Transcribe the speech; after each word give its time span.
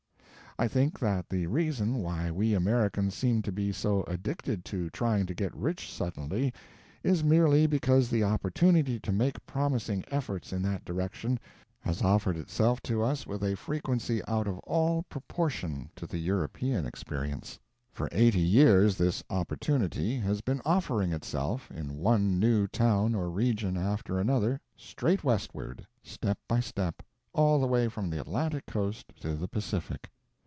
I 0.59 0.67
think 0.67 0.99
that 0.99 1.27
the 1.29 1.47
reason 1.47 1.95
why 2.03 2.29
we 2.29 2.53
Americans 2.53 3.15
seem 3.15 3.41
to 3.43 3.51
be 3.53 3.71
so 3.71 4.03
addicted 4.03 4.63
to 4.65 4.89
trying 4.91 5.25
to 5.27 5.33
get 5.33 5.55
rich 5.55 5.91
suddenly 5.91 6.53
is 7.03 7.23
merely 7.23 7.65
because 7.67 8.09
the 8.09 8.25
opportunity 8.25 8.99
to 8.99 9.11
make 9.13 9.43
promising 9.47 10.03
efforts 10.09 10.51
in 10.53 10.61
that 10.63 10.83
direction 10.85 11.39
has 11.79 12.01
offered 12.03 12.35
itself 12.37 12.81
to 12.83 13.01
us 13.01 13.25
with 13.25 13.43
a 13.43 13.55
frequency 13.55 14.21
out 14.27 14.45
of 14.45 14.59
all 14.59 15.01
proportion 15.03 15.89
to 15.95 16.05
the 16.05 16.17
European 16.19 16.85
experience. 16.85 17.57
For 17.93 18.07
eighty 18.11 18.41
years 18.43 18.97
this 18.97 19.23
opportunity 19.31 20.17
has 20.17 20.41
been 20.41 20.61
offering 20.65 21.11
itself 21.13 21.71
in 21.71 21.95
one 21.97 22.39
new 22.39 22.67
town 22.67 23.15
or 23.15 23.31
region 23.31 23.77
after 23.77 24.19
another 24.19 24.59
straight 24.75 25.23
westward, 25.23 25.87
step 26.03 26.37
by 26.49 26.59
step, 26.59 27.01
all 27.33 27.57
the 27.59 27.67
way 27.67 27.87
from 27.87 28.09
the 28.11 28.19
Atlantic 28.19 28.65
coast 28.67 29.13
to 29.21 29.33
the 29.35 29.47
Pacific. 29.47 30.09